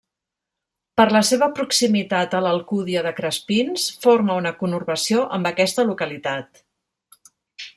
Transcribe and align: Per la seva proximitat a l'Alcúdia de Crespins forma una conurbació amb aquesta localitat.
Per 0.99 1.05
la 1.15 1.19
seva 1.27 1.49
proximitat 1.59 2.33
a 2.37 2.39
l'Alcúdia 2.45 3.03
de 3.07 3.11
Crespins 3.19 3.85
forma 4.07 4.39
una 4.45 4.55
conurbació 4.63 5.23
amb 5.39 5.51
aquesta 5.51 5.87
localitat. 5.91 6.65